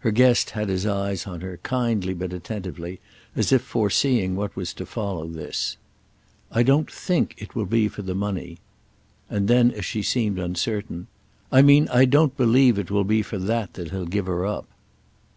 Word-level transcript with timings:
Her 0.00 0.10
guest 0.10 0.50
had 0.50 0.68
his 0.68 0.84
eyes 0.84 1.28
on 1.28 1.42
her, 1.42 1.60
kindly 1.62 2.12
but 2.12 2.32
attentively, 2.32 2.98
as 3.36 3.52
if 3.52 3.62
foreseeing 3.62 4.34
what 4.34 4.56
was 4.56 4.74
to 4.74 4.84
follow 4.84 5.28
this. 5.28 5.76
"I 6.50 6.64
don't 6.64 6.90
think 6.90 7.36
it 7.38 7.54
will 7.54 7.66
be 7.66 7.86
for 7.86 8.02
the 8.02 8.16
money." 8.16 8.58
And 9.28 9.46
then 9.46 9.70
as 9.70 9.84
she 9.84 10.02
seemed 10.02 10.40
uncertain: 10.40 11.06
"I 11.52 11.62
mean 11.62 11.86
I 11.92 12.04
don't 12.04 12.36
believe 12.36 12.80
it 12.80 12.90
will 12.90 13.04
be 13.04 13.22
for 13.22 13.38
that 13.38 13.76
he'll 13.76 14.06
give 14.06 14.26
her 14.26 14.44
up." 14.44 14.66